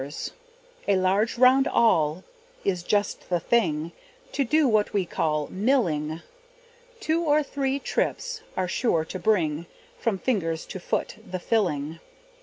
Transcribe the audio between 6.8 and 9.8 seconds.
Two or three trips are sure to bring